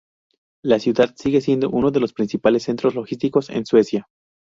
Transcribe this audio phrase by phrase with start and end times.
[0.63, 4.07] La ciudad sigue siendo uno de los principales centros logísticos en Suecia.